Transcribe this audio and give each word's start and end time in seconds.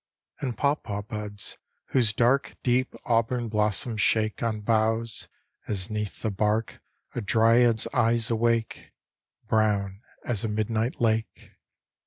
And 0.39 0.57
paw 0.57 0.73
paw 0.73 1.03
buds, 1.03 1.59
whose 1.89 2.11
dark 2.11 2.57
Deep 2.63 2.95
auburn 3.05 3.49
blossoms 3.49 4.01
shake 4.01 4.41
On 4.41 4.61
boughs, 4.61 5.29
as 5.67 5.91
'neath 5.91 6.23
the 6.23 6.31
bark 6.31 6.81
A 7.13 7.21
dryad's 7.21 7.85
eyes 7.93 8.31
awake, 8.31 8.93
Brown 9.47 10.01
as 10.25 10.43
a 10.43 10.47
midnight 10.47 10.99
lake. 10.99 11.51